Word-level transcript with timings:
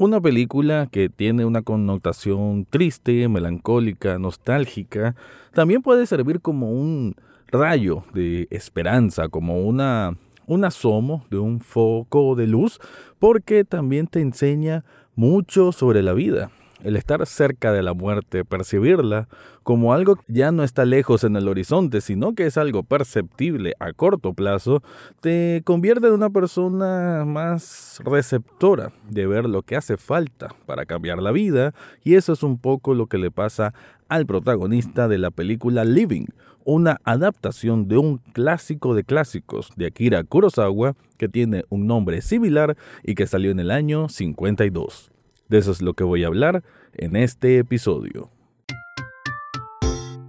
Una 0.00 0.18
película 0.18 0.88
que 0.90 1.10
tiene 1.10 1.44
una 1.44 1.60
connotación 1.60 2.64
triste, 2.70 3.28
melancólica, 3.28 4.18
nostálgica, 4.18 5.14
también 5.52 5.82
puede 5.82 6.06
servir 6.06 6.40
como 6.40 6.72
un 6.72 7.16
rayo 7.48 8.04
de 8.14 8.48
esperanza, 8.50 9.28
como 9.28 9.60
una, 9.60 10.16
un 10.46 10.64
asomo 10.64 11.26
de 11.30 11.38
un 11.38 11.60
foco 11.60 12.34
de 12.34 12.46
luz, 12.46 12.80
porque 13.18 13.62
también 13.66 14.06
te 14.06 14.22
enseña 14.22 14.86
mucho 15.16 15.70
sobre 15.70 16.02
la 16.02 16.14
vida, 16.14 16.50
el 16.82 16.96
estar 16.96 17.26
cerca 17.26 17.72
de 17.72 17.82
la 17.82 17.94
muerte, 17.94 18.44
percibirla 18.44 19.28
como 19.62 19.92
algo 19.92 20.16
que 20.16 20.22
ya 20.28 20.52
no 20.52 20.64
está 20.64 20.84
lejos 20.84 21.24
en 21.24 21.36
el 21.36 21.48
horizonte, 21.48 22.00
sino 22.00 22.34
que 22.34 22.46
es 22.46 22.56
algo 22.56 22.82
perceptible 22.82 23.74
a 23.78 23.92
corto 23.92 24.32
plazo, 24.32 24.82
te 25.20 25.62
convierte 25.64 26.06
en 26.06 26.14
una 26.14 26.30
persona 26.30 27.24
más 27.26 28.00
receptora 28.04 28.92
de 29.08 29.26
ver 29.26 29.48
lo 29.48 29.62
que 29.62 29.76
hace 29.76 29.96
falta 29.96 30.48
para 30.66 30.86
cambiar 30.86 31.22
la 31.22 31.32
vida, 31.32 31.74
y 32.02 32.14
eso 32.14 32.32
es 32.32 32.42
un 32.42 32.58
poco 32.58 32.94
lo 32.94 33.06
que 33.06 33.18
le 33.18 33.30
pasa 33.30 33.74
al 34.08 34.26
protagonista 34.26 35.08
de 35.08 35.18
la 35.18 35.30
película 35.30 35.84
Living, 35.84 36.26
una 36.64 37.00
adaptación 37.04 37.88
de 37.88 37.96
un 37.96 38.18
clásico 38.18 38.94
de 38.94 39.04
clásicos 39.04 39.70
de 39.76 39.86
Akira 39.86 40.24
Kurosawa 40.24 40.94
que 41.16 41.28
tiene 41.28 41.64
un 41.68 41.86
nombre 41.86 42.22
similar 42.22 42.76
y 43.02 43.14
que 43.14 43.26
salió 43.26 43.50
en 43.50 43.60
el 43.60 43.70
año 43.70 44.08
52. 44.08 45.10
De 45.50 45.58
eso 45.58 45.72
es 45.72 45.82
lo 45.82 45.94
que 45.94 46.04
voy 46.04 46.22
a 46.22 46.28
hablar 46.28 46.62
en 46.94 47.16
este 47.16 47.58
episodio. 47.58 48.30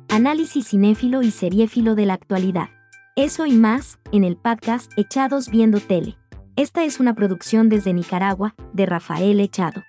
Análisis 0.10 0.70
cinéfilo 0.70 1.22
y 1.22 1.30
seriéfilo 1.30 1.94
de 1.94 2.08
la 2.08 2.16
actualidad. 2.16 2.70
Eso 3.16 3.46
y 3.46 3.52
más, 3.52 4.00
en 4.12 4.24
el 4.24 4.36
podcast 4.36 4.92
Echados 4.98 5.50
Viendo 5.50 5.80
Tele. 5.80 6.18
Esta 6.56 6.84
es 6.86 7.00
una 7.00 7.14
producción 7.14 7.70
desde 7.70 7.94
Nicaragua, 7.94 8.56
de 8.74 8.88
Rafael 8.88 9.40
Echado. 9.40 9.84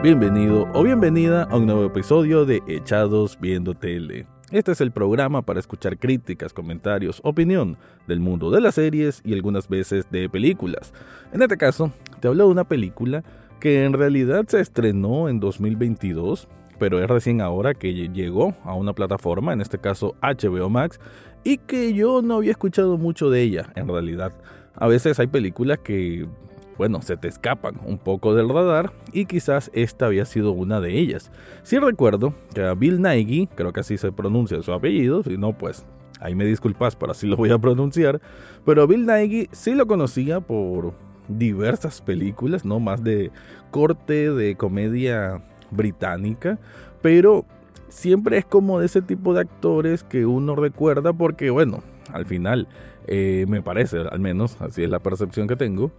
Bienvenido 0.00 0.68
o 0.74 0.84
bienvenida 0.84 1.42
a 1.44 1.56
un 1.56 1.66
nuevo 1.66 1.86
episodio 1.86 2.44
de 2.44 2.62
Echados 2.68 3.36
Viendo 3.40 3.74
Tele. 3.74 4.28
Este 4.54 4.70
es 4.70 4.80
el 4.80 4.92
programa 4.92 5.42
para 5.42 5.58
escuchar 5.58 5.98
críticas, 5.98 6.52
comentarios, 6.52 7.20
opinión 7.24 7.76
del 8.06 8.20
mundo 8.20 8.52
de 8.52 8.60
las 8.60 8.76
series 8.76 9.20
y 9.24 9.32
algunas 9.32 9.68
veces 9.68 10.08
de 10.12 10.28
películas. 10.28 10.94
En 11.32 11.42
este 11.42 11.56
caso, 11.56 11.90
te 12.20 12.28
hablo 12.28 12.44
de 12.44 12.52
una 12.52 12.62
película 12.62 13.24
que 13.58 13.84
en 13.84 13.94
realidad 13.94 14.44
se 14.46 14.60
estrenó 14.60 15.28
en 15.28 15.40
2022, 15.40 16.46
pero 16.78 17.02
es 17.02 17.10
recién 17.10 17.40
ahora 17.40 17.74
que 17.74 17.92
llegó 17.92 18.54
a 18.62 18.74
una 18.74 18.92
plataforma, 18.92 19.52
en 19.52 19.60
este 19.60 19.78
caso 19.78 20.14
HBO 20.22 20.70
Max, 20.70 21.00
y 21.42 21.58
que 21.58 21.92
yo 21.92 22.22
no 22.22 22.36
había 22.36 22.52
escuchado 22.52 22.96
mucho 22.96 23.30
de 23.30 23.42
ella, 23.42 23.72
en 23.74 23.88
realidad. 23.88 24.32
A 24.76 24.86
veces 24.86 25.18
hay 25.18 25.26
películas 25.26 25.80
que 25.80 26.28
bueno, 26.76 27.02
se 27.02 27.16
te 27.16 27.28
escapan 27.28 27.80
un 27.84 27.98
poco 27.98 28.34
del 28.34 28.48
radar 28.48 28.92
y 29.12 29.26
quizás 29.26 29.70
esta 29.74 30.06
había 30.06 30.24
sido 30.24 30.52
una 30.52 30.80
de 30.80 30.98
ellas. 30.98 31.30
Sí 31.62 31.78
recuerdo 31.78 32.34
que 32.54 32.64
a 32.64 32.74
Bill 32.74 33.00
Nighy, 33.00 33.48
creo 33.54 33.72
que 33.72 33.80
así 33.80 33.96
se 33.98 34.12
pronuncia 34.12 34.62
su 34.62 34.72
apellido, 34.72 35.22
si 35.22 35.36
no 35.36 35.56
pues 35.56 35.86
ahí 36.20 36.34
me 36.34 36.44
disculpas, 36.44 36.96
pero 36.96 37.12
así 37.12 37.26
lo 37.26 37.36
voy 37.36 37.50
a 37.50 37.58
pronunciar, 37.58 38.20
pero 38.64 38.86
Bill 38.86 39.06
Nighy 39.06 39.48
sí 39.52 39.74
lo 39.74 39.86
conocía 39.86 40.40
por 40.40 40.94
diversas 41.28 42.00
películas, 42.00 42.64
no 42.64 42.80
más 42.80 43.02
de 43.02 43.30
corte 43.70 44.32
de 44.32 44.56
comedia 44.56 45.42
británica, 45.70 46.58
pero 47.02 47.44
siempre 47.88 48.38
es 48.38 48.44
como 48.44 48.80
de 48.80 48.86
ese 48.86 49.02
tipo 49.02 49.34
de 49.34 49.42
actores 49.42 50.02
que 50.02 50.26
uno 50.26 50.56
recuerda 50.56 51.12
porque 51.12 51.50
bueno, 51.50 51.82
al 52.12 52.26
final 52.26 52.68
eh, 53.06 53.44
me 53.48 53.62
parece, 53.62 53.98
al 53.98 54.20
menos 54.20 54.60
así 54.60 54.82
es 54.82 54.90
la 54.90 55.00
percepción 55.00 55.46
que 55.46 55.56
tengo, 55.56 55.92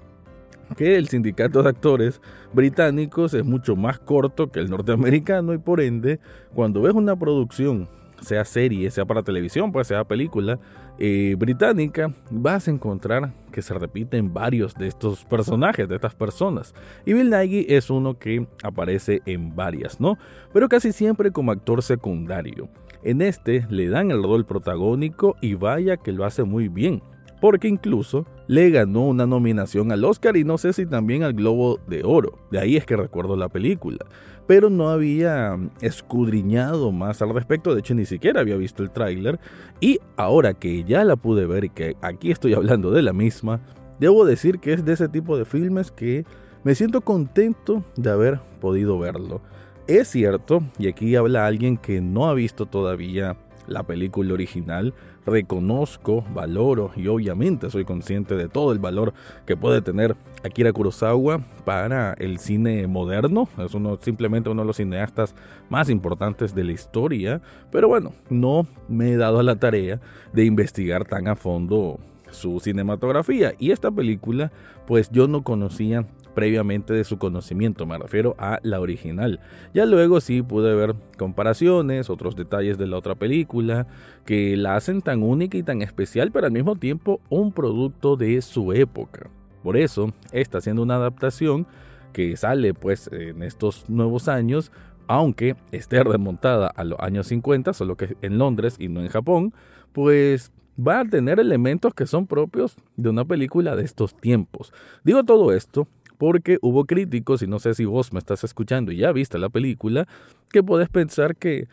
que 0.78 0.98
el 0.98 1.08
sindicato 1.08 1.64
de 1.64 1.70
actores 1.70 2.22
británicos 2.54 3.34
es 3.34 3.46
mucho 3.46 3.76
más 3.76 4.00
corto 4.00 4.52
que 4.52 4.60
el 4.60 4.70
norteamericano 4.70 5.54
y 5.54 5.58
por 5.58 5.82
ende, 5.82 6.20
cuando 6.54 6.82
ves 6.82 6.94
una 6.94 7.16
producción, 7.16 7.88
sea 8.22 8.46
serie, 8.46 8.90
sea 8.92 9.06
para 9.06 9.24
televisión, 9.24 9.72
pues 9.72 9.88
sea 9.88 10.04
película 10.04 10.60
eh, 10.98 11.36
británica, 11.38 12.14
vas 12.32 12.68
a 12.68 12.72
encontrar 12.72 13.34
que 13.52 13.62
se 13.62 13.74
repiten 13.74 14.34
varios 14.34 14.74
de 14.76 14.88
estos 14.88 15.26
personajes, 15.26 15.88
de 15.88 15.96
estas 15.96 16.16
personas. 16.16 16.74
Y 17.06 17.14
Bill 17.14 17.30
Nighy 17.30 17.66
es 17.70 17.90
uno 17.90 18.18
que 18.18 18.48
aparece 18.64 19.22
en 19.26 19.56
varias, 19.56 20.00
¿no? 20.00 20.18
Pero 20.54 20.70
casi 20.70 20.92
siempre 20.92 21.32
como 21.32 21.52
actor 21.52 21.84
secundario. 21.84 22.70
En 23.04 23.22
este 23.22 23.68
le 23.70 23.90
dan 23.90 24.10
el 24.10 24.24
rol 24.24 24.46
protagónico 24.46 25.36
y 25.42 25.54
vaya 25.54 25.98
que 25.98 26.12
lo 26.12 26.26
hace 26.26 26.44
muy 26.44 26.70
bien 26.70 27.04
porque 27.42 27.68
incluso 27.68 28.26
le 28.48 28.70
ganó 28.70 29.08
una 29.08 29.26
nominación 29.26 29.92
al 29.92 30.04
Oscar 30.06 30.38
y 30.38 30.44
no 30.44 30.58
sé 30.58 30.74
si 30.74 30.86
también 30.86 31.24
al 31.24 31.34
Globo 31.34 31.80
de 31.88 32.04
Oro. 32.04 32.40
De 32.52 32.60
ahí 32.60 32.78
es 32.78 32.86
que 32.86 32.96
recuerdo 32.96 33.36
la 33.36 33.50
película. 33.50 34.00
Pero 34.48 34.70
no 34.70 34.90
había 34.90 35.58
escudriñado 35.82 36.92
más 36.92 37.22
al 37.22 37.34
respecto, 37.34 37.74
de 37.74 37.80
hecho 37.80 37.96
ni 37.96 38.06
siquiera 38.06 38.42
había 38.42 38.58
visto 38.58 38.84
el 38.84 38.92
tráiler. 38.92 39.40
Y 39.80 40.00
ahora 40.18 40.54
que 40.54 40.84
ya 40.84 41.04
la 41.04 41.16
pude 41.16 41.48
ver 41.48 41.66
y 41.66 41.70
que 41.70 41.96
aquí 42.02 42.32
estoy 42.32 42.54
hablando 42.54 42.92
de 42.92 43.02
la 43.02 43.14
misma, 43.14 43.62
debo 44.00 44.26
decir 44.26 44.60
que 44.60 44.74
es 44.74 44.86
de 44.86 44.94
ese 44.94 45.10
tipo 45.10 45.38
de 45.38 45.46
filmes 45.46 45.92
que 45.92 46.26
me 46.64 46.76
siento 46.76 47.02
contento 47.02 47.84
de 47.96 48.12
haber 48.12 48.40
podido 48.60 49.00
verlo. 49.00 49.42
Es 49.88 50.08
cierto, 50.08 50.64
y 50.80 50.88
aquí 50.88 51.16
habla 51.16 51.46
alguien 51.46 51.78
que 51.78 52.02
no 52.02 52.28
ha 52.28 52.34
visto 52.34 52.66
todavía 52.66 53.38
la 53.68 53.84
película 53.84 54.34
original, 54.34 54.94
reconozco, 55.26 56.24
valoro 56.34 56.92
y 56.96 57.08
obviamente 57.08 57.70
soy 57.70 57.86
consciente 57.86 58.36
de 58.36 58.48
todo 58.48 58.72
el 58.72 58.80
valor 58.80 59.14
que 59.46 59.58
puede 59.58 59.82
tener 59.82 60.16
Akira 60.44 60.72
Kurosawa 60.72 61.42
para 61.66 62.14
el 62.14 62.40
cine 62.40 62.88
moderno. 62.88 63.48
Es 63.58 63.74
uno 63.74 63.98
simplemente 64.02 64.50
uno 64.50 64.62
de 64.62 64.68
los 64.68 64.78
cineastas 64.78 65.36
más 65.70 65.90
importantes 65.90 66.54
de 66.54 66.64
la 66.64 66.72
historia, 66.72 67.42
pero 67.72 67.88
bueno, 67.88 68.14
no 68.30 68.68
me 68.88 69.12
he 69.12 69.18
dado 69.18 69.40
a 69.40 69.44
la 69.44 69.56
tarea 69.56 70.00
de 70.34 70.46
investigar 70.46 71.06
tan 71.06 71.28
a 71.28 71.36
fondo 71.36 72.00
su 72.32 72.60
cinematografía 72.60 73.54
y 73.58 73.72
esta 73.72 73.92
película 73.92 74.52
pues 74.86 75.10
yo 75.10 75.28
no 75.28 75.44
conocía 75.44 76.06
previamente 76.36 76.94
de 76.94 77.04
su 77.04 77.18
conocimiento, 77.18 77.86
me 77.88 77.98
refiero 77.98 78.36
a 78.38 78.60
la 78.62 78.80
original. 78.80 79.40
Ya 79.74 79.86
luego 79.86 80.22
sí 80.22 80.44
pude 80.44 80.76
ver 80.76 80.96
comparaciones, 81.18 82.10
otros 82.10 82.36
detalles 82.36 82.78
de 82.78 82.86
la 82.86 82.98
otra 82.98 83.16
película, 83.16 83.88
que 84.26 84.56
la 84.58 84.76
hacen 84.76 85.02
tan 85.02 85.24
única 85.24 85.58
y 85.58 85.64
tan 85.64 85.82
especial, 85.82 86.32
pero 86.32 86.46
al 86.46 86.52
mismo 86.52 86.76
tiempo 86.76 87.22
un 87.30 87.52
producto 87.52 88.18
de 88.18 88.42
su 88.42 88.74
época. 88.74 89.30
Por 89.64 89.78
eso, 89.78 90.14
está 90.32 90.60
haciendo 90.60 90.84
una 90.84 90.98
adaptación 90.98 91.66
que 92.14 92.38
sale 92.38 92.74
pues 92.74 93.10
en 93.12 93.42
estos 93.42 93.90
nuevos 93.90 94.28
años, 94.28 94.72
aunque 95.08 95.56
esté 95.72 96.04
remontada 96.04 96.68
a 96.68 96.84
los 96.84 97.00
años 97.00 97.28
50, 97.28 97.74
solo 97.74 97.96
que 97.98 98.16
en 98.22 98.38
Londres 98.38 98.76
y 98.78 98.90
no 98.90 99.02
en 99.02 99.08
Japón, 99.08 99.54
pues 99.92 100.52
va 100.78 101.00
a 101.00 101.06
tener 101.06 101.40
elementos 101.40 101.94
que 101.94 102.06
son 102.06 102.28
propios 102.28 102.76
de 102.96 103.10
una 103.10 103.26
película 103.26 103.76
de 103.76 103.84
estos 103.84 104.16
tiempos. 104.16 104.74
Digo 105.04 105.24
todo 105.24 105.54
esto 105.54 105.88
porque 106.18 106.58
hubo 106.62 106.86
críticos, 106.86 107.42
y 107.42 107.48
no 107.48 107.60
sé 107.60 107.74
si 107.74 107.86
vos 107.86 108.14
me 108.14 108.20
estás 108.20 108.44
escuchando 108.44 108.92
y 108.92 108.98
ya 108.98 109.12
viste 109.12 109.38
la 109.38 109.50
película, 109.50 110.08
que 110.52 110.64
podés 110.64 110.90
pensar 110.90 111.36
que, 111.36 111.68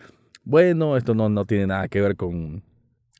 bueno, 0.44 0.96
esto 0.96 1.14
no, 1.14 1.28
no 1.28 1.44
tiene 1.44 1.68
nada 1.68 1.88
que 1.88 2.00
ver 2.00 2.16
con, 2.16 2.62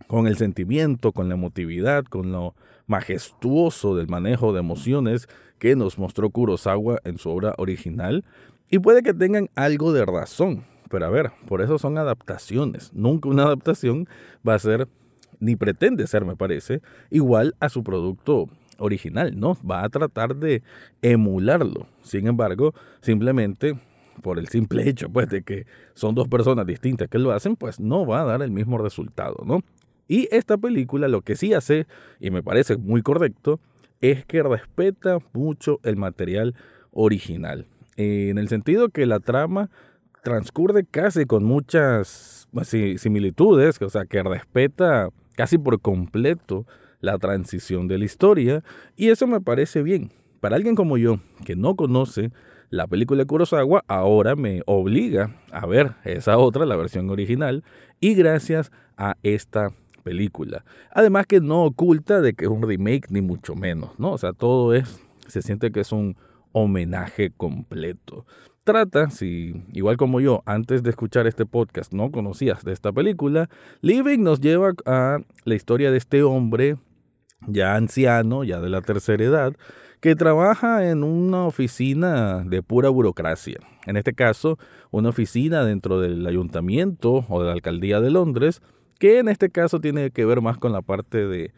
con 0.07 0.27
el 0.27 0.37
sentimiento, 0.37 1.13
con 1.13 1.29
la 1.29 1.35
emotividad, 1.35 2.05
con 2.05 2.33
lo 2.33 2.55
majestuoso 2.87 3.97
del 3.97 4.09
manejo 4.09 4.53
de 4.53 4.61
emociones 4.61 5.29
que 5.59 5.77
nos 5.77 5.99
mostró 5.99 6.31
Kurosawa 6.31 6.99
en 7.05 7.19
su 7.19 7.31
obra 7.31 7.55
original, 7.59 8.25
y 8.71 8.79
puede 8.79 9.03
que 9.03 9.15
tengan 9.15 9.49
algo 9.55 9.93
de 9.93 10.05
razón, 10.07 10.65
pero 10.89 11.07
a 11.07 11.11
ver, 11.11 11.31
por 11.47 11.63
eso 11.63 11.79
son 11.79 11.99
adaptaciones. 11.99 12.93
Nunca 12.95 13.29
una 13.29 13.45
adaptación 13.45 14.09
va 14.47 14.55
a 14.55 14.59
ser, 14.59 14.89
ni 15.41 15.57
pretende 15.57 16.07
ser, 16.07 16.25
me 16.25 16.37
parece, 16.37 16.81
igual 17.11 17.55
a 17.61 17.69
su 17.69 17.85
producto 17.85 18.49
original, 18.79 19.39
¿no? 19.39 19.57
Va 19.69 19.85
a 19.85 19.89
tratar 19.89 20.37
de 20.37 20.63
emularlo. 21.03 21.87
Sin 22.03 22.27
embargo, 22.27 22.75
simplemente 23.01 23.77
por 24.23 24.39
el 24.39 24.49
simple 24.49 24.89
hecho, 24.89 25.09
pues, 25.09 25.29
de 25.29 25.43
que 25.43 25.67
son 25.95 26.15
dos 26.15 26.29
personas 26.29 26.67
distintas 26.67 27.09
que 27.09 27.19
lo 27.19 27.33
hacen, 27.33 27.57
pues 27.57 27.81
no 27.81 28.07
va 28.07 28.23
a 28.23 28.25
dar 28.25 28.43
el 28.43 28.51
mismo 28.51 28.79
resultado, 28.79 29.43
¿no? 29.47 29.61
Y 30.09 30.29
esta 30.31 30.59
película 30.59 31.09
lo 31.09 31.23
que 31.23 31.37
sí 31.37 31.55
hace, 31.55 31.87
y 32.21 32.31
me 32.31 32.43
parece 32.43 32.77
muy 32.77 33.03
correcto, 33.03 33.61
es 34.01 34.27
que 34.27 34.43
respeta 34.43 35.19
mucho 35.33 35.81
el 35.85 35.97
material 35.97 36.55
original. 36.91 37.67
En 37.97 38.37
el 38.37 38.49
sentido 38.49 38.89
que 38.89 39.07
la 39.07 39.21
trama 39.21 39.71
transcurre 40.23 40.85
casi 40.85 41.25
con 41.25 41.45
muchas 41.45 42.49
pues, 42.53 42.69
similitudes, 42.69 43.81
o 43.81 43.91
sea, 43.91 44.05
que 44.05 44.23
respeta 44.23 45.09
casi 45.35 45.57
por 45.57 45.81
completo 45.81 46.67
la 47.03 47.19
transición 47.19 47.89
de 47.89 47.99
la 47.99 48.07
historia 48.07 48.65
y 48.97 49.11
eso 49.11 49.27
me 49.27 49.43
parece 49.43 49.83
bien. 49.83 50.11
Para 50.41 50.57
alguien 50.57 50.75
como 50.75 50.97
yo, 50.97 51.19
que 51.45 51.55
no 51.55 51.77
conoce 51.77 52.33
la 52.71 52.87
película 52.87 53.19
de 53.19 53.27
Kurosawa, 53.27 53.85
ahora 53.87 54.35
me 54.35 54.63
obliga 54.65 55.37
a 55.53 55.67
ver 55.67 55.93
esa 56.05 56.39
otra, 56.39 56.65
la 56.65 56.77
versión 56.77 57.11
original, 57.11 57.65
y 58.01 58.15
gracias 58.15 58.73
a 58.97 59.17
esta 59.23 59.73
película. 60.03 60.65
Además 60.91 61.27
que 61.27 61.41
no 61.41 61.65
oculta 61.65 62.23
de 62.23 62.33
que 62.33 62.47
es 62.47 62.51
un 62.51 62.63
remake 62.63 63.11
ni 63.11 63.21
mucho 63.21 63.55
menos, 63.55 63.91
¿no? 63.99 64.13
O 64.13 64.19
sea, 64.19 64.33
todo 64.33 64.75
es, 64.75 65.03
se 65.29 65.43
siente 65.43 65.71
que 65.71 65.81
es 65.81 65.93
un 65.93 66.17
homenaje 66.53 67.31
completo. 67.31 68.25
Trata, 68.65 69.11
si 69.11 69.65
igual 69.73 69.97
como 69.97 70.21
yo, 70.21 70.43
antes 70.47 70.83
de 70.83 70.91
escuchar 70.91 71.27
este 71.27 71.47
podcast 71.47 71.93
no 71.93 72.11
conocías 72.11 72.65
de 72.65 72.73
esta 72.73 72.93
película, 72.93 73.51
Living 73.81 74.21
nos 74.21 74.41
lleva 74.41 74.73
a 74.87 75.19
la 75.45 75.55
historia 75.55 75.91
de 75.91 75.99
este 75.99 76.23
hombre 76.23 76.77
ya 77.47 77.77
anciano, 77.77 78.45
ya 78.45 78.61
de 78.61 78.71
la 78.71 78.83
tercera 78.83 79.25
edad, 79.25 79.57
que 80.01 80.17
trabaja 80.17 80.89
en 80.89 81.05
una 81.05 81.47
oficina 81.47 82.43
de 82.45 82.63
pura 82.63 82.89
burocracia. 82.89 83.59
En 83.87 83.97
este 83.97 84.15
caso, 84.15 84.59
una 84.91 85.11
oficina 85.11 85.65
dentro 85.65 86.01
del 86.01 86.27
ayuntamiento 86.27 87.25
o 87.29 87.41
de 87.41 87.47
la 87.47 87.53
alcaldía 87.53 88.01
de 88.01 88.11
Londres, 88.11 88.61
que 88.99 89.19
en 89.19 89.29
este 89.29 89.51
caso 89.51 89.81
tiene 89.81 90.11
que 90.11 90.25
ver 90.25 90.41
más 90.41 90.59
con 90.59 90.73
la 90.73 90.83
parte 90.83 91.27
de, 91.27 91.53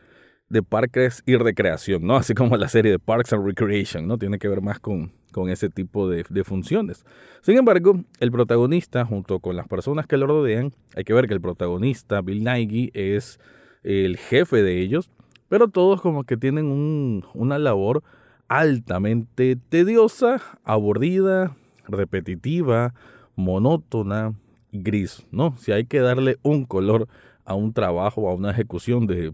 de 0.49 0.63
parques 0.63 1.23
y 1.27 1.37
recreación, 1.37 2.07
¿no? 2.07 2.17
Así 2.19 2.35
como 2.35 2.57
la 2.57 2.69
serie 2.69 2.93
de 2.93 2.99
Parks 2.99 3.33
and 3.33 3.47
Recreation, 3.47 4.07
¿no? 4.07 4.19
Tiene 4.19 4.39
que 4.39 4.49
ver 4.49 4.61
más 4.61 4.79
con, 4.79 5.13
con 5.33 5.51
ese 5.51 5.69
tipo 5.69 6.09
de, 6.09 6.25
funciones. 6.45 7.05
Sin 7.43 7.59
embargo, 7.59 8.01
el 8.21 8.31
protagonista, 8.31 9.05
junto 9.05 9.41
con 9.41 9.57
las 9.57 9.67
personas 9.67 10.07
que 10.07 10.17
lo 10.17 10.27
rodean, 10.27 10.73
hay 10.95 11.05
que 11.05 11.13
ver 11.13 11.27
que 11.27 11.35
el 11.35 11.41
protagonista, 11.41 12.23
Bill 12.23 12.45
Nighy, 12.45 12.91
es 12.95 13.41
el 13.83 14.17
jefe 14.17 14.63
de 14.63 14.81
ellos, 14.81 15.11
pero 15.55 15.69
todos 15.69 16.01
como 16.01 16.25
que 16.25 16.37
tienen 16.37 16.67
un, 16.67 17.25
una 17.33 17.61
labor 17.61 18.03
altamente 18.49 19.55
tediosa, 19.55 20.43
aburrida, 20.65 21.55
repetitiva, 21.87 22.93
monótona, 23.37 24.35
gris, 24.73 25.25
¿no? 25.31 25.57
Si 25.57 25.71
hay 25.71 25.85
que 25.85 26.01
darle 26.01 26.39
un 26.43 26.65
color 26.65 27.07
a 27.45 27.55
un 27.55 27.73
trabajo, 27.73 28.29
a 28.29 28.35
una 28.35 28.51
ejecución 28.51 29.07
de, 29.07 29.33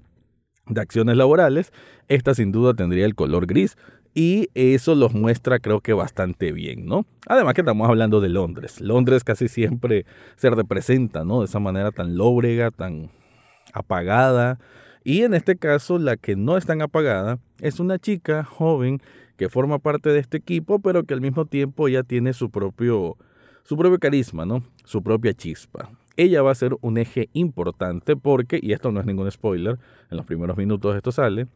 de 0.67 0.81
acciones 0.82 1.17
laborales, 1.17 1.72
esta 2.08 2.34
sin 2.34 2.52
duda 2.52 2.75
tendría 2.75 3.06
el 3.06 3.14
color 3.14 3.46
gris 3.46 3.78
y 4.12 4.50
eso 4.52 4.94
los 4.94 5.14
muestra 5.14 5.58
creo 5.58 5.81
que 5.81 5.94
bastante 5.94 6.52
bien, 6.52 6.84
¿no? 6.84 7.06
Además 7.28 7.55
que 7.55 7.62
estamos 7.62 7.88
hablando 7.88 8.20
de 8.20 8.28
Londres. 8.28 8.78
Londres 8.82 9.25
casi 9.25 9.49
siempre 9.49 10.05
se 10.37 10.50
representa, 10.50 11.25
¿no? 11.25 11.38
De 11.40 11.46
esa 11.46 11.61
manera 11.61 11.93
tan 11.93 12.19
lóbrega, 12.19 12.70
tan 12.70 13.08
apagada, 13.72 14.58
y 15.02 15.23
en 15.23 15.35
este 15.35 15.56
caso, 15.56 15.99
la 15.99 16.17
que 16.17 16.37
no 16.37 16.56
es 16.56 16.67
tan 16.67 16.82
apagada 16.82 17.38
es 17.61 17.81
una 17.81 17.99
chica 17.99 18.44
joven 18.44 19.00
que 19.37 19.49
forma 19.49 19.79
parte 19.79 20.11
de 20.11 20.19
este 20.19 20.37
equipo, 20.37 20.81
pero 20.81 21.05
que 21.05 21.14
al 21.14 21.20
mismo 21.20 21.47
tiempo 21.47 21.88
ya 21.88 22.02
tiene 22.02 22.35
su 22.35 22.50
propio, 22.50 23.17
su 23.64 23.76
propio 23.76 23.99
carisma, 23.99 24.44
¿no? 24.44 24.62
Su 24.85 25.02
propia 25.02 25.32
chispa. 25.32 25.91
Ella 26.17 26.43
va 26.43 26.50
a 26.50 26.55
ser 26.55 26.76
un 26.82 26.99
eje 26.99 27.31
importante 27.32 28.17
porque, 28.17 28.61
y 28.62 28.73
esto 28.73 28.93
no 28.93 29.00
es 29.00 29.06
ningún 29.06 29.31
spoiler, 29.31 29.79
en 30.11 30.17
los 30.19 30.26
primeros 30.26 30.58
minutos 30.58 30.94
esto 30.94 31.12
sale, 31.12 31.46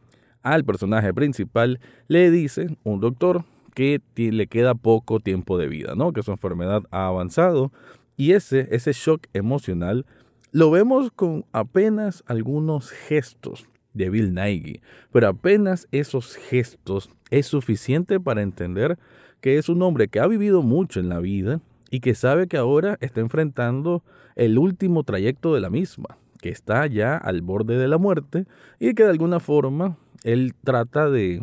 al 0.42 0.64
personaje 0.64 1.12
principal 1.12 1.80
le 2.08 2.30
dice 2.30 2.78
un 2.84 3.00
doctor 3.00 3.44
que 3.74 4.00
le 4.16 4.46
queda 4.46 4.74
poco 4.74 5.20
tiempo 5.20 5.58
de 5.58 5.68
vida, 5.68 5.94
¿no? 5.94 6.12
Que 6.12 6.22
su 6.22 6.30
enfermedad 6.30 6.82
ha 6.90 7.08
avanzado 7.08 7.72
y 8.16 8.32
ese, 8.32 8.68
ese 8.70 8.92
shock 8.92 9.26
emocional 9.32 10.06
lo 10.54 10.70
vemos 10.70 11.10
con 11.10 11.44
apenas 11.50 12.22
algunos 12.28 12.92
gestos 12.92 13.68
de 13.92 14.08
Bill 14.08 14.34
Nighy, 14.34 14.82
pero 15.10 15.26
apenas 15.26 15.88
esos 15.90 16.36
gestos 16.36 17.10
es 17.30 17.46
suficiente 17.46 18.20
para 18.20 18.42
entender 18.42 18.96
que 19.40 19.58
es 19.58 19.68
un 19.68 19.82
hombre 19.82 20.06
que 20.06 20.20
ha 20.20 20.28
vivido 20.28 20.62
mucho 20.62 21.00
en 21.00 21.08
la 21.08 21.18
vida 21.18 21.60
y 21.90 21.98
que 21.98 22.14
sabe 22.14 22.46
que 22.46 22.56
ahora 22.56 22.98
está 23.00 23.20
enfrentando 23.20 24.04
el 24.36 24.56
último 24.56 25.02
trayecto 25.02 25.52
de 25.54 25.60
la 25.60 25.70
misma, 25.70 26.18
que 26.40 26.50
está 26.50 26.86
ya 26.86 27.16
al 27.16 27.42
borde 27.42 27.76
de 27.76 27.88
la 27.88 27.98
muerte 27.98 28.46
y 28.78 28.94
que 28.94 29.02
de 29.02 29.10
alguna 29.10 29.40
forma 29.40 29.98
él 30.22 30.54
trata 30.62 31.10
de 31.10 31.42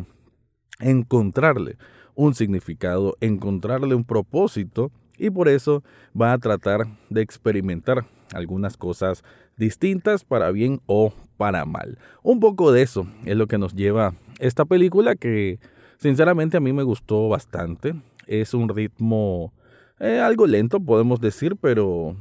encontrarle 0.79 1.75
un 2.15 2.33
significado, 2.33 3.17
encontrarle 3.19 3.93
un 3.93 4.05
propósito 4.05 4.89
y 5.17 5.31
por 5.31 5.49
eso 5.49 5.83
va 6.19 6.31
a 6.31 6.37
tratar 6.37 6.87
de 7.09 7.21
experimentar 7.21 8.05
algunas 8.33 8.77
cosas 8.77 9.23
distintas 9.57 10.23
para 10.23 10.51
bien 10.51 10.81
o 10.85 11.13
para 11.37 11.65
mal. 11.65 11.97
Un 12.23 12.39
poco 12.39 12.71
de 12.71 12.81
eso 12.81 13.07
es 13.25 13.35
lo 13.35 13.47
que 13.47 13.57
nos 13.57 13.73
lleva 13.73 14.13
esta 14.39 14.65
película 14.65 15.15
que 15.15 15.59
sinceramente 15.97 16.57
a 16.57 16.61
mí 16.61 16.73
me 16.73 16.83
gustó 16.83 17.29
bastante. 17.29 17.95
Es 18.27 18.53
un 18.53 18.69
ritmo 18.69 19.53
eh, 19.99 20.19
algo 20.19 20.47
lento, 20.47 20.79
podemos 20.79 21.21
decir, 21.21 21.55
pero 21.55 22.15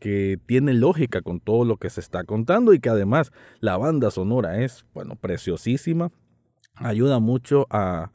que 0.00 0.38
tiene 0.46 0.74
lógica 0.74 1.22
con 1.22 1.40
todo 1.40 1.64
lo 1.64 1.78
que 1.78 1.90
se 1.90 2.00
está 2.00 2.24
contando 2.24 2.74
y 2.74 2.78
que 2.78 2.90
además 2.90 3.32
la 3.60 3.76
banda 3.76 4.10
sonora 4.10 4.62
es, 4.62 4.84
bueno, 4.92 5.16
preciosísima. 5.16 6.12
Ayuda 6.76 7.20
mucho 7.20 7.66
a, 7.70 8.10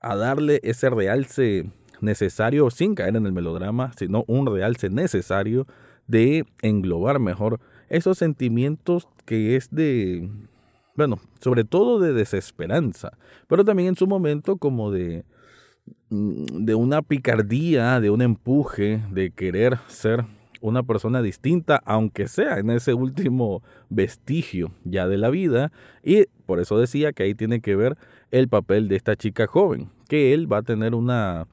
a 0.00 0.16
darle 0.16 0.60
ese 0.62 0.90
realce 0.90 1.70
necesario, 2.00 2.70
sin 2.70 2.94
caer 2.94 3.16
en 3.16 3.26
el 3.26 3.32
melodrama, 3.32 3.92
sino 3.96 4.24
un 4.26 4.46
realce 4.46 4.90
necesario 4.90 5.66
de 6.10 6.44
englobar 6.62 7.18
mejor 7.20 7.60
esos 7.88 8.18
sentimientos 8.18 9.08
que 9.24 9.56
es 9.56 9.68
de, 9.70 10.28
bueno, 10.96 11.20
sobre 11.40 11.64
todo 11.64 12.00
de 12.00 12.12
desesperanza, 12.12 13.16
pero 13.48 13.64
también 13.64 13.90
en 13.90 13.96
su 13.96 14.06
momento 14.06 14.56
como 14.56 14.90
de, 14.90 15.24
mm, 16.10 16.64
de 16.64 16.74
una 16.74 17.02
picardía, 17.02 18.00
de 18.00 18.10
un 18.10 18.22
empuje, 18.22 19.02
de 19.10 19.30
querer 19.30 19.78
ser 19.88 20.24
una 20.60 20.82
persona 20.82 21.22
distinta, 21.22 21.80
aunque 21.84 22.28
sea 22.28 22.58
en 22.58 22.70
ese 22.70 22.94
último 22.94 23.62
vestigio 23.88 24.72
ya 24.84 25.08
de 25.08 25.16
la 25.16 25.30
vida. 25.30 25.72
Y 26.02 26.26
por 26.46 26.60
eso 26.60 26.78
decía 26.78 27.12
que 27.12 27.22
ahí 27.22 27.34
tiene 27.34 27.60
que 27.60 27.76
ver 27.76 27.96
el 28.30 28.48
papel 28.48 28.88
de 28.88 28.96
esta 28.96 29.16
chica 29.16 29.46
joven, 29.46 29.90
que 30.08 30.34
él 30.34 30.52
va 30.52 30.58
a 30.58 30.62
tener 30.62 30.94
una, 30.94 31.46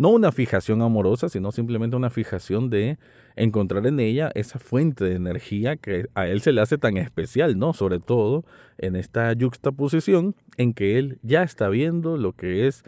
no 0.00 0.08
una 0.08 0.32
fijación 0.32 0.80
amorosa, 0.80 1.28
sino 1.28 1.52
simplemente 1.52 1.94
una 1.94 2.08
fijación 2.08 2.70
de 2.70 2.96
encontrar 3.36 3.86
en 3.86 4.00
ella 4.00 4.30
esa 4.34 4.58
fuente 4.58 5.04
de 5.04 5.14
energía 5.14 5.76
que 5.76 6.06
a 6.14 6.26
él 6.26 6.40
se 6.40 6.52
le 6.52 6.62
hace 6.62 6.78
tan 6.78 6.96
especial, 6.96 7.58
¿no? 7.58 7.74
Sobre 7.74 8.00
todo 8.00 8.46
en 8.78 8.96
esta 8.96 9.34
juxtaposición 9.38 10.34
en 10.56 10.72
que 10.72 10.98
él 10.98 11.18
ya 11.22 11.42
está 11.42 11.68
viendo 11.68 12.16
lo 12.16 12.32
que 12.32 12.66
es 12.66 12.82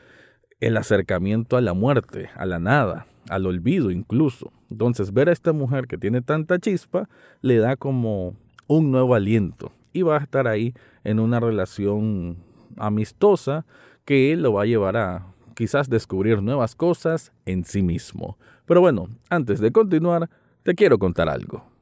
el 0.60 0.74
acercamiento 0.78 1.58
a 1.58 1.60
la 1.60 1.74
muerte, 1.74 2.30
a 2.34 2.46
la 2.46 2.58
nada, 2.58 3.06
al 3.28 3.44
olvido 3.44 3.90
incluso. 3.90 4.50
Entonces 4.70 5.12
ver 5.12 5.28
a 5.28 5.32
esta 5.32 5.52
mujer 5.52 5.88
que 5.88 5.98
tiene 5.98 6.22
tanta 6.22 6.58
chispa 6.58 7.10
le 7.42 7.58
da 7.58 7.76
como 7.76 8.36
un 8.68 8.90
nuevo 8.90 9.14
aliento 9.14 9.70
y 9.92 10.00
va 10.00 10.16
a 10.16 10.22
estar 10.22 10.48
ahí 10.48 10.72
en 11.04 11.20
una 11.20 11.40
relación 11.40 12.38
amistosa 12.78 13.66
que 14.06 14.34
lo 14.34 14.54
va 14.54 14.62
a 14.62 14.66
llevar 14.66 14.96
a 14.96 15.31
quizás 15.52 15.88
descubrir 15.88 16.42
nuevas 16.42 16.74
cosas 16.74 17.32
en 17.46 17.64
sí 17.64 17.82
mismo. 17.82 18.38
Pero 18.66 18.80
bueno, 18.80 19.08
antes 19.30 19.60
de 19.60 19.72
continuar, 19.72 20.28
te 20.62 20.74
quiero 20.74 20.98
contar 20.98 21.28
algo. 21.28 21.72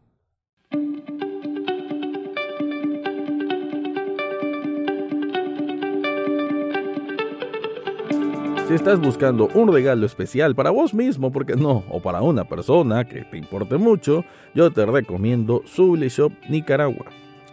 Si 8.71 8.75
estás 8.77 9.01
buscando 9.01 9.49
un 9.55 9.73
regalo 9.73 10.07
especial 10.07 10.55
para 10.55 10.71
vos 10.71 10.95
mismo, 10.95 11.33
porque 11.33 11.57
no, 11.57 11.83
o 11.91 12.01
para 12.01 12.23
una 12.23 12.45
persona 12.45 13.05
que 13.05 13.25
te 13.25 13.37
importe 13.37 13.79
mucho, 13.79 14.25
yo 14.55 14.71
te 14.71 14.87
recomiendo 14.87 15.65
Shop 15.67 16.33
Nicaragua. 16.49 17.07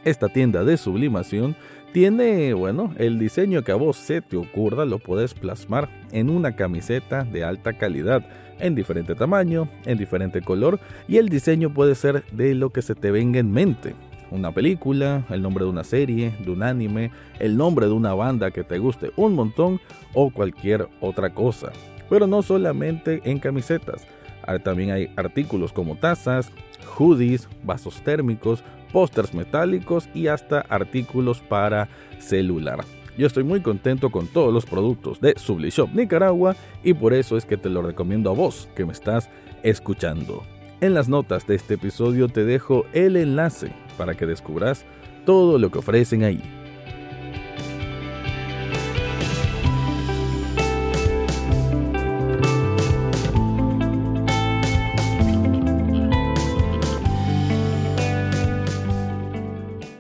Esta 0.05 0.29
tienda 0.29 0.63
de 0.63 0.77
sublimación 0.77 1.55
tiene, 1.97 2.53
bueno, 2.53 2.93
el 2.99 3.17
diseño 3.17 3.63
que 3.63 3.71
a 3.71 3.75
vos 3.75 3.97
se 3.97 4.21
te 4.21 4.37
ocurra 4.37 4.85
lo 4.85 4.99
puedes 4.99 5.33
plasmar 5.33 5.89
en 6.11 6.29
una 6.29 6.55
camiseta 6.55 7.23
de 7.23 7.43
alta 7.43 7.73
calidad, 7.73 8.23
en 8.59 8.75
diferente 8.75 9.15
tamaño, 9.15 9.67
en 9.83 9.97
diferente 9.97 10.43
color, 10.43 10.79
y 11.07 11.17
el 11.17 11.27
diseño 11.27 11.73
puede 11.73 11.95
ser 11.95 12.23
de 12.33 12.53
lo 12.53 12.69
que 12.69 12.83
se 12.83 12.93
te 12.93 13.09
venga 13.09 13.39
en 13.39 13.51
mente. 13.51 13.95
Una 14.29 14.51
película, 14.51 15.25
el 15.31 15.41
nombre 15.41 15.65
de 15.65 15.71
una 15.71 15.83
serie, 15.83 16.35
de 16.45 16.51
un 16.51 16.61
anime, 16.61 17.09
el 17.39 17.57
nombre 17.57 17.87
de 17.87 17.93
una 17.93 18.13
banda 18.13 18.51
que 18.51 18.63
te 18.63 18.77
guste 18.77 19.09
un 19.15 19.33
montón 19.33 19.81
o 20.13 20.29
cualquier 20.29 20.87
otra 21.01 21.33
cosa. 21.33 21.71
Pero 22.11 22.27
no 22.27 22.43
solamente 22.43 23.21
en 23.23 23.39
camisetas, 23.39 24.05
ah, 24.43 24.59
también 24.59 24.91
hay 24.91 25.11
artículos 25.15 25.73
como 25.73 25.95
tazas, 25.95 26.51
hoodies, 26.95 27.49
vasos 27.63 28.03
térmicos, 28.03 28.63
pósters 28.91 29.33
metálicos 29.33 30.09
y 30.13 30.27
hasta 30.27 30.61
artículos 30.61 31.41
para 31.41 31.87
celular. 32.19 32.83
Yo 33.17 33.25
estoy 33.25 33.43
muy 33.43 33.61
contento 33.61 34.11
con 34.11 34.27
todos 34.27 34.53
los 34.53 34.65
productos 34.65 35.19
de 35.19 35.33
Sublishop 35.37 35.93
Nicaragua 35.93 36.55
y 36.83 36.93
por 36.93 37.13
eso 37.13 37.35
es 37.35 37.45
que 37.45 37.57
te 37.57 37.69
lo 37.69 37.81
recomiendo 37.81 38.29
a 38.29 38.33
vos 38.33 38.69
que 38.75 38.85
me 38.85 38.93
estás 38.93 39.29
escuchando. 39.63 40.43
En 40.81 40.93
las 40.93 41.09
notas 41.09 41.47
de 41.47 41.55
este 41.55 41.73
episodio 41.73 42.27
te 42.27 42.45
dejo 42.45 42.85
el 42.93 43.15
enlace 43.15 43.71
para 43.97 44.15
que 44.15 44.27
descubras 44.27 44.85
todo 45.25 45.57
lo 45.57 45.71
que 45.71 45.79
ofrecen 45.79 46.23
ahí. 46.23 46.41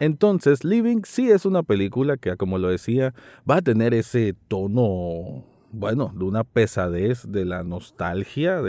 Entonces, 0.07 0.63
Living 0.63 1.01
sí 1.03 1.29
es 1.29 1.45
una 1.45 1.63
película 1.63 2.15
que, 2.15 2.37
como 2.37 2.57
lo 2.57 2.69
decía, 2.69 3.13
va 3.49 3.57
a 3.57 3.61
tener 3.61 3.93
ese 3.93 4.33
tono, 4.47 5.43
bueno, 5.71 6.13
de 6.15 6.23
una 6.23 6.45
pesadez, 6.45 7.29
de 7.29 7.43
la 7.43 7.65
nostalgia, 7.65 8.61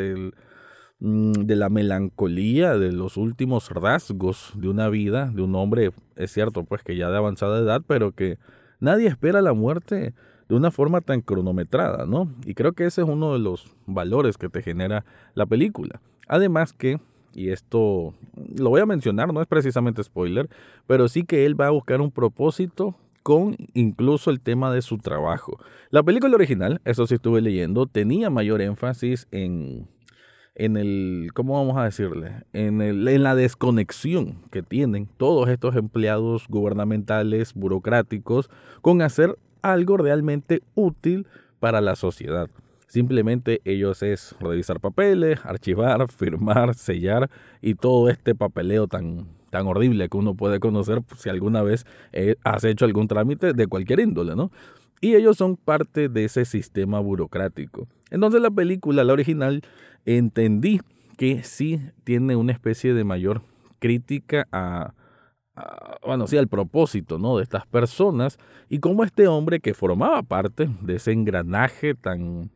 mm, 0.98 1.32
de 1.32 1.56
la 1.56 1.68
melancolía, 1.68 2.76
de 2.76 2.90
los 2.90 3.16
últimos 3.16 3.70
rasgos 3.70 4.50
de 4.56 4.68
una 4.68 4.88
vida, 4.88 5.30
de 5.32 5.42
un 5.42 5.54
hombre, 5.54 5.92
es 6.16 6.32
cierto, 6.32 6.64
pues 6.64 6.82
que 6.82 6.96
ya 6.96 7.08
de 7.08 7.18
avanzada 7.18 7.60
edad, 7.60 7.82
pero 7.86 8.10
que 8.10 8.38
nadie 8.80 9.06
espera 9.06 9.40
la 9.40 9.52
muerte 9.52 10.14
de 10.48 10.54
una 10.56 10.72
forma 10.72 11.00
tan 11.02 11.20
cronometrada, 11.20 12.04
¿no? 12.04 12.34
Y 12.46 12.54
creo 12.54 12.72
que 12.72 12.86
ese 12.86 13.02
es 13.02 13.08
uno 13.08 13.32
de 13.34 13.38
los 13.38 13.76
valores 13.86 14.38
que 14.38 14.48
te 14.48 14.60
genera 14.60 15.04
la 15.34 15.46
película. 15.46 16.00
Además 16.26 16.72
que 16.72 16.98
y 17.38 17.50
esto 17.50 18.14
lo 18.56 18.70
voy 18.70 18.80
a 18.80 18.86
mencionar, 18.86 19.32
no 19.32 19.40
es 19.40 19.46
precisamente 19.46 20.02
spoiler, 20.02 20.48
pero 20.88 21.08
sí 21.08 21.22
que 21.22 21.46
él 21.46 21.58
va 21.58 21.68
a 21.68 21.70
buscar 21.70 22.00
un 22.00 22.10
propósito 22.10 22.96
con 23.22 23.56
incluso 23.74 24.30
el 24.30 24.40
tema 24.40 24.72
de 24.72 24.82
su 24.82 24.98
trabajo. 24.98 25.60
La 25.90 26.02
película 26.02 26.34
original, 26.34 26.80
eso 26.84 27.06
sí 27.06 27.14
estuve 27.14 27.40
leyendo, 27.40 27.86
tenía 27.86 28.28
mayor 28.28 28.60
énfasis 28.60 29.28
en, 29.30 29.86
en 30.56 30.76
el, 30.76 31.30
¿cómo 31.32 31.54
vamos 31.54 31.76
a 31.76 31.84
decirle? 31.84 32.42
En, 32.52 32.82
el, 32.82 33.06
en 33.06 33.22
la 33.22 33.36
desconexión 33.36 34.42
que 34.50 34.64
tienen 34.64 35.06
todos 35.06 35.48
estos 35.48 35.76
empleados 35.76 36.46
gubernamentales, 36.48 37.54
burocráticos, 37.54 38.50
con 38.82 39.00
hacer 39.00 39.38
algo 39.62 39.96
realmente 39.96 40.62
útil 40.74 41.28
para 41.60 41.80
la 41.80 41.94
sociedad. 41.94 42.50
Simplemente 42.88 43.60
ellos 43.64 44.02
es 44.02 44.34
revisar 44.40 44.80
papeles, 44.80 45.38
archivar, 45.44 46.08
firmar, 46.10 46.74
sellar 46.74 47.30
y 47.60 47.74
todo 47.74 48.08
este 48.08 48.34
papeleo 48.34 48.88
tan, 48.88 49.28
tan 49.50 49.66
horrible 49.66 50.08
que 50.08 50.16
uno 50.16 50.34
puede 50.34 50.58
conocer 50.58 51.02
si 51.16 51.28
alguna 51.28 51.62
vez 51.62 51.84
eh, 52.12 52.36
has 52.44 52.64
hecho 52.64 52.86
algún 52.86 53.06
trámite 53.06 53.52
de 53.52 53.66
cualquier 53.66 54.00
índole, 54.00 54.34
¿no? 54.34 54.50
Y 55.00 55.14
ellos 55.14 55.36
son 55.36 55.56
parte 55.56 56.08
de 56.08 56.24
ese 56.24 56.44
sistema 56.44 56.98
burocrático. 56.98 57.86
Entonces 58.10 58.40
la 58.40 58.50
película, 58.50 59.04
la 59.04 59.12
original, 59.12 59.62
entendí 60.06 60.80
que 61.18 61.44
sí 61.44 61.80
tiene 62.04 62.36
una 62.36 62.52
especie 62.52 62.94
de 62.94 63.04
mayor 63.04 63.42
crítica 63.78 64.48
a, 64.50 64.94
bueno, 66.04 66.26
sí, 66.26 66.38
al 66.38 66.48
propósito, 66.48 67.18
¿no? 67.18 67.36
De 67.36 67.42
estas 67.42 67.66
personas 67.66 68.38
y 68.70 68.78
cómo 68.78 69.04
este 69.04 69.28
hombre 69.28 69.60
que 69.60 69.74
formaba 69.74 70.22
parte 70.22 70.70
de 70.80 70.96
ese 70.96 71.12
engranaje 71.12 71.94
tan 71.94 72.50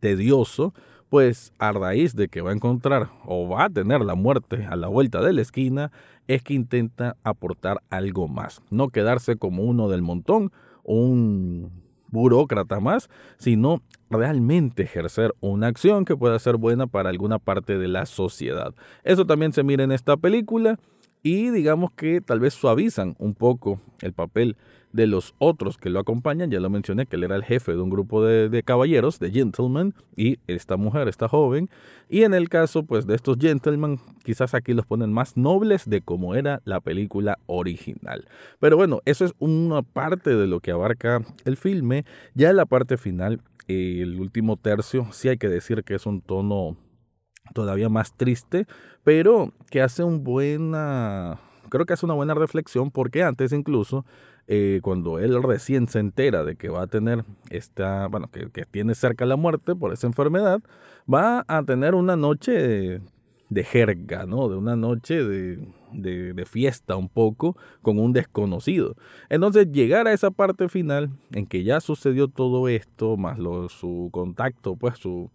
tedioso, 0.00 0.74
pues 1.08 1.52
a 1.58 1.72
raíz 1.72 2.14
de 2.14 2.28
que 2.28 2.40
va 2.40 2.50
a 2.50 2.54
encontrar 2.54 3.10
o 3.24 3.48
va 3.48 3.64
a 3.64 3.70
tener 3.70 4.00
la 4.00 4.14
muerte 4.14 4.66
a 4.66 4.76
la 4.76 4.88
vuelta 4.88 5.20
de 5.20 5.32
la 5.32 5.42
esquina, 5.42 5.92
es 6.28 6.42
que 6.42 6.54
intenta 6.54 7.16
aportar 7.24 7.82
algo 7.90 8.28
más, 8.28 8.62
no 8.70 8.88
quedarse 8.88 9.36
como 9.36 9.64
uno 9.64 9.88
del 9.88 10.02
montón, 10.02 10.52
un 10.84 11.70
burócrata 12.10 12.80
más, 12.80 13.08
sino 13.38 13.82
realmente 14.08 14.82
ejercer 14.84 15.34
una 15.40 15.68
acción 15.68 16.04
que 16.04 16.16
pueda 16.16 16.38
ser 16.38 16.56
buena 16.56 16.86
para 16.86 17.10
alguna 17.10 17.38
parte 17.38 17.78
de 17.78 17.88
la 17.88 18.06
sociedad. 18.06 18.74
Eso 19.04 19.26
también 19.26 19.52
se 19.52 19.62
mira 19.62 19.84
en 19.84 19.92
esta 19.92 20.16
película 20.16 20.78
y 21.22 21.50
digamos 21.50 21.90
que 21.92 22.20
tal 22.20 22.40
vez 22.40 22.54
suavizan 22.54 23.14
un 23.18 23.34
poco 23.34 23.80
el 24.00 24.12
papel 24.12 24.56
de 24.92 25.06
los 25.06 25.34
otros 25.38 25.78
que 25.78 25.90
lo 25.90 26.00
acompañan. 26.00 26.50
Ya 26.50 26.60
lo 26.60 26.70
mencioné 26.70 27.06
que 27.06 27.16
él 27.16 27.24
era 27.24 27.36
el 27.36 27.44
jefe 27.44 27.72
de 27.72 27.80
un 27.80 27.90
grupo 27.90 28.24
de, 28.24 28.62
caballeros, 28.62 29.18
de 29.18 29.30
gentlemen, 29.30 29.94
y 30.16 30.38
esta 30.46 30.76
mujer, 30.76 31.08
esta 31.08 31.28
joven. 31.28 31.70
Y 32.08 32.22
en 32.22 32.34
el 32.34 32.48
caso 32.48 32.84
pues 32.84 33.06
de 33.06 33.14
estos 33.14 33.38
gentlemen, 33.38 34.00
quizás 34.24 34.54
aquí 34.54 34.74
los 34.74 34.86
ponen 34.86 35.12
más 35.12 35.36
nobles 35.36 35.88
de 35.88 36.00
como 36.00 36.34
era 36.34 36.60
la 36.64 36.80
película 36.80 37.38
original. 37.46 38.26
Pero 38.58 38.76
bueno, 38.76 39.00
eso 39.04 39.24
es 39.24 39.34
una 39.38 39.82
parte 39.82 40.34
de 40.34 40.46
lo 40.46 40.60
que 40.60 40.72
abarca 40.72 41.22
el 41.44 41.56
filme. 41.56 42.04
Ya 42.34 42.50
en 42.50 42.56
la 42.56 42.66
parte 42.66 42.96
final, 42.96 43.40
el 43.68 44.20
último 44.20 44.56
tercio, 44.56 45.06
sí 45.12 45.28
hay 45.28 45.38
que 45.38 45.48
decir 45.48 45.84
que 45.84 45.94
es 45.94 46.06
un 46.06 46.20
tono 46.20 46.76
todavía 47.54 47.88
más 47.88 48.16
triste, 48.16 48.66
pero 49.04 49.52
que 49.70 49.82
hace 49.82 50.04
un 50.04 50.24
buena 50.24 51.40
creo 51.70 51.86
que 51.86 51.94
hace 51.94 52.04
una 52.04 52.14
buena 52.14 52.34
reflexión 52.34 52.90
porque 52.90 53.22
antes 53.22 53.52
incluso 53.52 54.04
eh, 54.52 54.80
cuando 54.82 55.20
él 55.20 55.40
recién 55.44 55.86
se 55.86 56.00
entera 56.00 56.42
de 56.42 56.56
que 56.56 56.70
va 56.70 56.82
a 56.82 56.86
tener 56.88 57.24
esta, 57.50 58.08
bueno, 58.08 58.26
que, 58.26 58.66
tiene 58.66 58.96
cerca 58.96 59.24
la 59.24 59.36
muerte 59.36 59.76
por 59.76 59.92
esa 59.92 60.08
enfermedad, 60.08 60.60
va 61.12 61.44
a 61.46 61.62
tener 61.62 61.94
una 61.94 62.16
noche 62.16 63.00
de, 63.48 63.64
jerga, 63.64 64.26
¿no? 64.26 64.48
De 64.48 64.56
una 64.56 64.74
noche 64.74 65.22
de, 65.22 65.68
de, 65.92 66.44
fiesta 66.46 66.96
un 66.96 67.08
poco 67.08 67.56
con 67.80 68.00
un 68.00 68.12
desconocido. 68.12 68.96
Entonces 69.28 69.70
llegar 69.70 70.08
a 70.08 70.12
esa 70.12 70.32
parte 70.32 70.68
final 70.68 71.10
en 71.30 71.46
que 71.46 71.62
ya 71.62 71.80
sucedió 71.80 72.26
todo 72.26 72.66
esto, 72.66 73.16
más 73.16 73.38
lo, 73.38 73.68
su 73.68 74.08
contacto, 74.10 74.74
pues 74.74 74.98
su, 74.98 75.30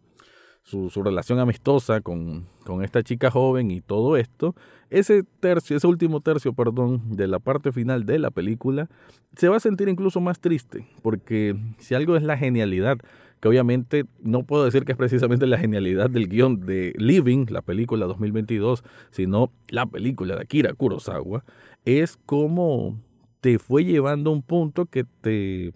su, 0.66 0.90
relación 1.04 1.40
amistosa 1.40 2.02
con, 2.02 2.48
con 2.66 2.84
esta 2.84 3.04
chica 3.04 3.30
joven 3.30 3.70
y 3.70 3.82
todo 3.82 4.18
esto, 4.18 4.56
ese 4.90 5.24
tercio, 5.40 5.78
ese 5.78 5.86
último 5.86 6.22
tercio, 6.22 6.54
perdón, 6.54 7.16
de 7.16 7.28
la 7.28 7.40
parte 7.40 7.72
final 7.72 8.06
de 8.06 8.18
la 8.18 8.32
película, 8.32 8.90
se 9.38 9.48
va 9.48 9.58
a 9.58 9.60
sentir 9.60 9.88
incluso 9.88 10.20
más 10.22 10.40
triste, 10.40 10.88
porque 11.04 11.56
si 11.78 11.94
algo 11.94 12.16
es 12.16 12.24
la 12.24 12.38
genialidad, 12.38 12.98
que 13.40 13.48
obviamente 13.48 14.06
no 14.22 14.44
puedo 14.44 14.66
decir 14.66 14.86
que 14.86 14.94
es 14.94 14.98
precisamente 14.98 15.46
la 15.46 15.60
genialidad 15.60 16.10
del 16.10 16.28
guion 16.28 16.66
de 16.66 16.94
Living, 16.98 17.46
la 17.50 17.62
película 17.62 18.08
2022, 18.08 18.84
sino 19.12 19.52
la 19.70 19.86
película 19.86 20.36
de 20.36 20.42
Akira 20.42 20.74
Kurosawa, 20.74 21.44
es 21.86 22.18
como 22.26 23.00
te 23.40 23.60
fue 23.60 23.86
llevando 23.86 24.32
a 24.32 24.34
un 24.34 24.42
punto 24.42 24.88
que 24.88 25.04
te 25.04 25.74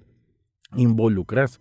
involucras 0.75 1.59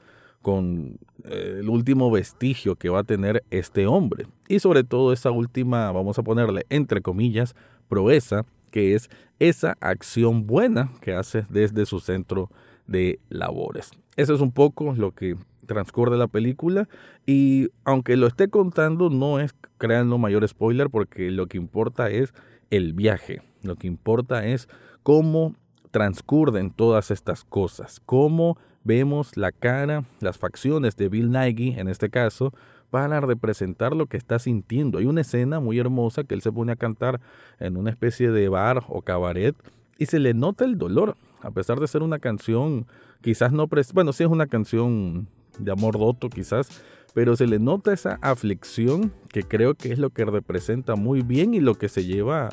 con 0.48 0.98
eh, 1.24 1.58
el 1.58 1.68
último 1.68 2.10
vestigio 2.10 2.74
que 2.76 2.88
va 2.88 3.00
a 3.00 3.04
tener 3.04 3.44
este 3.50 3.86
hombre. 3.86 4.28
Y 4.48 4.60
sobre 4.60 4.82
todo 4.82 5.12
esa 5.12 5.30
última, 5.30 5.92
vamos 5.92 6.18
a 6.18 6.22
ponerle 6.22 6.64
entre 6.70 7.02
comillas, 7.02 7.54
proeza, 7.86 8.46
que 8.70 8.94
es 8.94 9.10
esa 9.40 9.76
acción 9.82 10.46
buena 10.46 10.90
que 11.02 11.12
hace 11.12 11.44
desde 11.50 11.84
su 11.84 12.00
centro 12.00 12.50
de 12.86 13.20
labores. 13.28 13.90
Eso 14.16 14.34
es 14.34 14.40
un 14.40 14.52
poco 14.52 14.94
lo 14.94 15.10
que 15.12 15.36
transcurre 15.66 16.16
la 16.16 16.28
película 16.28 16.88
y 17.26 17.68
aunque 17.84 18.16
lo 18.16 18.26
esté 18.26 18.48
contando 18.48 19.10
no 19.10 19.40
es 19.40 19.54
creando 19.76 20.16
mayor 20.16 20.48
spoiler 20.48 20.88
porque 20.88 21.30
lo 21.30 21.46
que 21.46 21.58
importa 21.58 22.08
es 22.08 22.32
el 22.70 22.94
viaje, 22.94 23.42
lo 23.62 23.76
que 23.76 23.86
importa 23.86 24.46
es 24.46 24.66
cómo 25.02 25.56
transcurren 25.90 26.70
todas 26.70 27.10
estas 27.10 27.44
cosas, 27.44 28.00
cómo 28.04 28.58
vemos 28.84 29.36
la 29.36 29.52
cara, 29.52 30.04
las 30.20 30.38
facciones 30.38 30.96
de 30.96 31.08
Bill 31.08 31.30
Nighy 31.30 31.78
en 31.78 31.88
este 31.88 32.10
caso, 32.10 32.52
para 32.90 33.20
representar 33.20 33.94
lo 33.94 34.06
que 34.06 34.16
está 34.16 34.38
sintiendo. 34.38 34.98
Hay 34.98 35.06
una 35.06 35.20
escena 35.20 35.60
muy 35.60 35.78
hermosa 35.78 36.24
que 36.24 36.34
él 36.34 36.42
se 36.42 36.52
pone 36.52 36.72
a 36.72 36.76
cantar 36.76 37.20
en 37.58 37.76
una 37.76 37.90
especie 37.90 38.30
de 38.30 38.48
bar 38.48 38.84
o 38.88 39.02
cabaret 39.02 39.54
y 39.98 40.06
se 40.06 40.18
le 40.18 40.32
nota 40.32 40.64
el 40.64 40.78
dolor, 40.78 41.16
a 41.42 41.50
pesar 41.50 41.80
de 41.80 41.88
ser 41.88 42.02
una 42.02 42.18
canción, 42.18 42.86
quizás 43.20 43.52
no, 43.52 43.68
bueno, 43.92 44.12
sí 44.12 44.24
es 44.24 44.30
una 44.30 44.46
canción 44.46 45.28
de 45.58 45.72
amor 45.72 45.94
roto 45.94 46.30
quizás, 46.30 46.82
pero 47.14 47.36
se 47.36 47.46
le 47.46 47.58
nota 47.58 47.92
esa 47.92 48.18
aflicción 48.22 49.12
que 49.28 49.42
creo 49.42 49.74
que 49.74 49.92
es 49.92 49.98
lo 49.98 50.10
que 50.10 50.24
representa 50.24 50.94
muy 50.94 51.22
bien 51.22 51.52
y 51.52 51.60
lo 51.60 51.74
que 51.74 51.88
se 51.88 52.04
lleva 52.04 52.50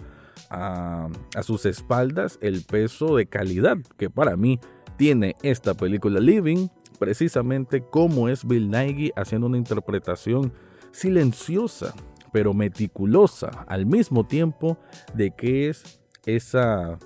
a, 0.50 1.10
sus 1.44 1.66
espaldas 1.66 2.38
el 2.42 2.64
peso 2.64 3.16
de 3.16 3.26
calidad, 3.26 3.78
que 3.98 4.10
para 4.10 4.38
mí 4.38 4.60
tiene 4.98 5.36
esta 5.44 5.74
película 5.74 6.20
Living, 6.20 6.68
precisamente 7.00 7.82
como 7.82 8.30
es 8.30 8.46
Bill 8.46 8.70
Nighy 8.70 9.12
haciendo 9.16 9.48
una 9.48 9.58
interpretación 9.58 10.54
silenciosa, 10.92 11.94
pero 12.32 12.54
meticulosa 12.54 13.66
al 13.68 13.86
mismo 13.86 14.26
tiempo 14.26 14.78
de 15.14 15.32
que 15.32 15.70
es 15.70 16.00
esa, 16.26 16.98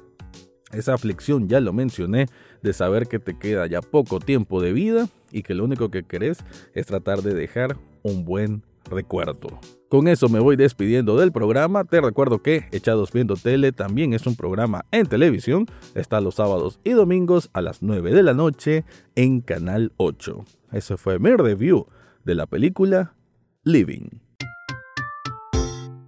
esa 0.71 0.93
aflicción, 0.93 1.47
ya 1.47 1.59
lo 1.59 1.73
mencioné, 1.73 2.27
de 2.61 2.73
saber 2.73 3.07
que 3.07 3.19
te 3.19 3.37
queda 3.37 3.67
ya 3.67 3.81
poco 3.81 4.19
tiempo 4.19 4.61
de 4.61 4.73
vida 4.73 5.07
y 5.31 5.43
que 5.43 5.53
lo 5.53 5.63
único 5.63 5.89
que 5.89 6.03
querés 6.03 6.39
es 6.73 6.85
tratar 6.85 7.21
de 7.21 7.33
dejar 7.33 7.77
un 8.03 8.25
buen 8.25 8.63
recuerdo. 8.89 9.59
Con 9.89 10.07
eso 10.07 10.29
me 10.29 10.39
voy 10.39 10.55
despidiendo 10.55 11.17
del 11.17 11.31
programa. 11.31 11.83
Te 11.83 11.99
recuerdo 11.99 12.43
que 12.43 12.67
Echados 12.71 13.11
Viendo 13.11 13.35
Tele 13.35 13.71
también 13.71 14.13
es 14.13 14.27
un 14.27 14.35
programa 14.35 14.85
en 14.91 15.07
televisión. 15.07 15.65
Está 15.95 16.21
los 16.21 16.35
sábados 16.35 16.79
y 16.83 16.91
domingos 16.91 17.49
a 17.53 17.61
las 17.61 17.81
9 17.81 18.13
de 18.13 18.21
la 18.21 18.35
noche 18.35 18.85
en 19.15 19.39
Canal 19.39 19.91
8. 19.97 20.45
Ese 20.73 20.97
fue 20.97 21.17
mi 21.17 21.31
review 21.31 21.87
de 22.23 22.35
la 22.35 22.45
película 22.45 23.15
Living. 23.63 24.09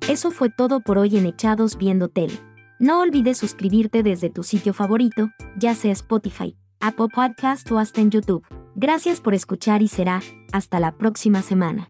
Eso 0.07 0.29
fue 0.29 0.49
todo 0.49 0.81
por 0.81 0.97
hoy 0.97 1.17
en 1.17 1.25
Echados 1.25 1.77
Viendo 1.77 2.09
Tele. 2.09 2.33
No 2.79 3.01
olvides 3.01 3.37
suscribirte 3.37 4.03
desde 4.03 4.29
tu 4.29 4.43
sitio 4.43 4.73
favorito, 4.73 5.29
ya 5.57 5.73
sea 5.73 5.91
Spotify, 5.91 6.55
Apple 6.79 7.07
Podcast 7.13 7.71
o 7.71 7.79
hasta 7.79 8.01
en 8.01 8.11
YouTube. 8.11 8.45
Gracias 8.75 9.21
por 9.21 9.33
escuchar 9.33 9.81
y 9.81 9.87
será 9.87 10.21
hasta 10.51 10.79
la 10.79 10.91
próxima 10.91 11.41
semana. 11.41 11.87